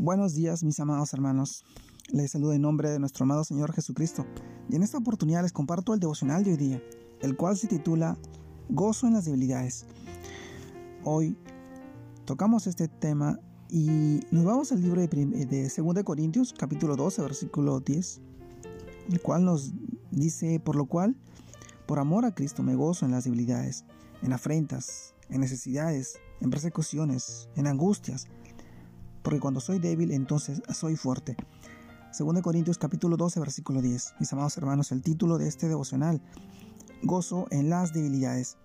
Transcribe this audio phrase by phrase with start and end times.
[0.00, 1.64] Buenos días, mis amados hermanos.
[2.12, 4.24] Les saludo en nombre de nuestro amado Señor Jesucristo.
[4.70, 6.82] Y en esta oportunidad les comparto el devocional de hoy día,
[7.20, 8.16] el cual se titula
[8.68, 9.86] Gozo en las debilidades.
[11.02, 11.36] Hoy
[12.26, 13.40] tocamos este tema
[13.70, 18.20] y nos vamos al libro de, de 2 Corintios, capítulo 12, versículo 10,
[19.10, 19.72] el cual nos
[20.12, 21.16] dice, por lo cual,
[21.86, 23.84] por amor a Cristo me gozo en las debilidades,
[24.22, 28.28] en afrentas, en necesidades, en persecuciones, en angustias,
[29.28, 31.36] porque cuando soy débil entonces soy fuerte.
[32.18, 34.14] 2 Corintios capítulo 12 versículo 10.
[34.20, 36.22] Mis amados hermanos, el título de este devocional,
[37.02, 38.56] Gozo en las debilidades.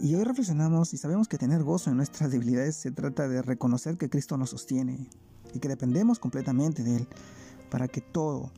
[0.00, 3.96] Y hoy reflexionamos y sabemos que tener gozo en nuestras debilidades se trata de reconocer
[3.96, 5.08] que Cristo nos sostiene
[5.54, 7.08] y que dependemos completamente de Él
[7.70, 8.50] para que todo,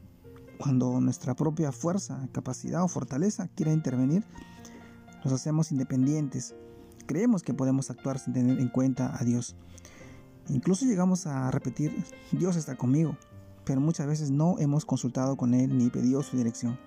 [0.57, 4.24] cuando nuestra propia fuerza, capacidad o fortaleza quiera intervenir,
[5.27, 6.55] nos hacemos independientes.
[7.05, 9.57] Creemos que podemos actuar sin tener en cuenta a Dios.
[10.48, 13.16] Incluso llegamos a repetir, Dios está conmigo,
[13.65, 16.79] pero muchas veces no hemos consultado con Él ni pedido su dirección.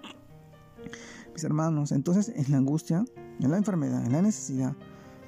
[1.33, 3.05] Mis hermanos, entonces en la angustia,
[3.39, 4.75] en la enfermedad, en la necesidad,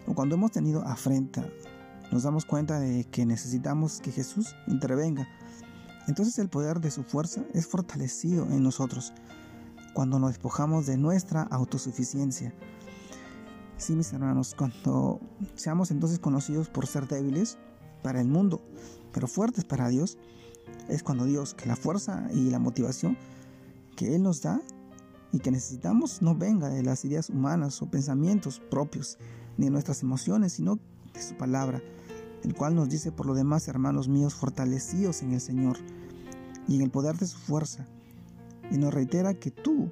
[0.07, 1.45] o cuando hemos tenido afrenta,
[2.11, 5.27] nos damos cuenta de que necesitamos que Jesús intervenga.
[6.07, 9.13] Entonces el poder de su fuerza es fortalecido en nosotros
[9.93, 12.53] cuando nos despojamos de nuestra autosuficiencia.
[13.77, 15.19] Sí, mis hermanos, cuando
[15.55, 17.57] seamos entonces conocidos por ser débiles,
[18.01, 18.61] para el mundo,
[19.11, 20.17] pero fuertes para Dios,
[20.87, 23.17] es cuando Dios, que la fuerza y la motivación
[23.95, 24.61] que Él nos da
[25.31, 29.17] y que necesitamos no venga de las ideas humanas o pensamientos propios,
[29.57, 30.79] ni de nuestras emociones, sino
[31.13, 31.81] de su palabra,
[32.43, 35.77] el cual nos dice por lo demás, hermanos míos, fortalecidos en el Señor
[36.67, 37.85] y en el poder de su fuerza,
[38.71, 39.91] y nos reitera que tú,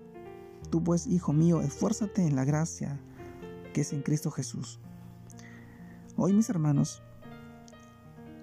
[0.70, 3.00] tú pues, hijo mío, esfuérzate en la gracia
[3.74, 4.80] que es en Cristo Jesús.
[6.16, 7.04] Hoy, mis hermanos,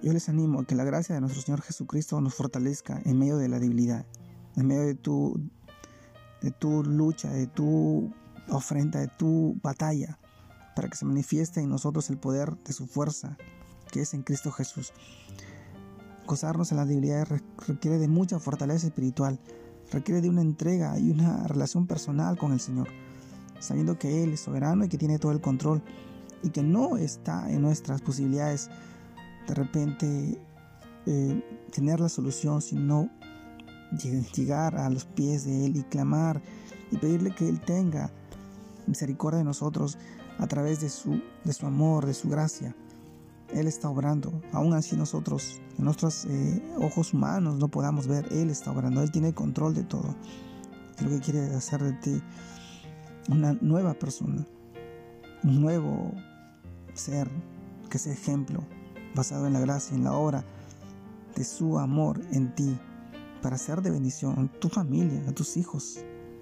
[0.04, 3.38] yo les animo a que la gracia de nuestro Señor Jesucristo nos fortalezca en medio
[3.38, 4.04] de la debilidad,
[4.54, 5.40] en medio de tu,
[6.42, 8.12] de tu lucha, de tu
[8.50, 10.18] ofrenda, de tu batalla,
[10.76, 13.38] para que se manifieste en nosotros el poder de su fuerza,
[13.90, 14.92] que es en Cristo Jesús.
[16.26, 17.26] Gozarnos en la debilidad
[17.66, 19.40] requiere de mucha fortaleza espiritual,
[19.90, 22.88] requiere de una entrega y una relación personal con el Señor,
[23.58, 25.82] sabiendo que Él es soberano y que tiene todo el control
[26.42, 28.68] y que no está en nuestras posibilidades
[29.46, 30.38] de repente
[31.06, 33.10] eh, tener la solución, sino
[34.34, 36.42] llegar a los pies de Él y clamar
[36.90, 38.10] y pedirle que Él tenga
[38.86, 39.98] misericordia de nosotros
[40.38, 42.74] a través de su, de su amor, de su gracia.
[43.52, 48.50] Él está obrando, aún así nosotros, en nuestros eh, ojos humanos no podamos ver, Él
[48.50, 50.14] está obrando, Él tiene control de todo.
[51.02, 52.22] Lo que quiere hacer de ti
[53.28, 54.46] una nueva persona,
[55.42, 56.12] un nuevo
[56.94, 57.28] ser
[57.90, 58.64] que sea ejemplo
[59.14, 60.44] basado en la gracia, en la obra
[61.34, 62.78] de su amor en ti,
[63.42, 65.98] para ser de bendición a tu familia, a tus hijos,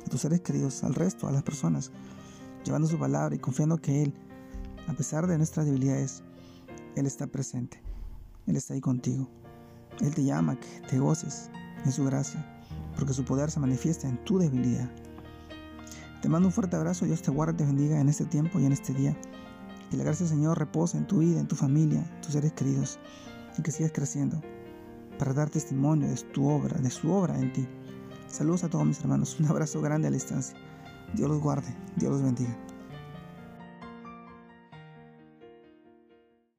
[0.06, 1.90] a tus seres queridos, al resto, a las personas,
[2.64, 4.14] llevando su palabra y confiando que Él,
[4.88, 6.22] a pesar de nuestras debilidades,
[6.96, 7.82] Él está presente,
[8.46, 9.28] Él está ahí contigo.
[10.00, 11.50] Él te llama que te goces
[11.84, 12.44] en su gracia,
[12.96, 14.90] porque su poder se manifiesta en tu debilidad.
[16.20, 18.66] Te mando un fuerte abrazo, Dios te guarde y te bendiga en este tiempo y
[18.66, 19.16] en este día.
[19.92, 22.54] Que la gracia del Señor reposa en tu vida, en tu familia, en tus seres
[22.54, 22.98] queridos,
[23.58, 24.40] y que sigas creciendo
[25.18, 27.68] para dar testimonio de tu obra, de su obra en ti.
[28.26, 30.56] Saludos a todos mis hermanos, un abrazo grande a la distancia.
[31.12, 32.56] Dios los guarde, Dios los bendiga.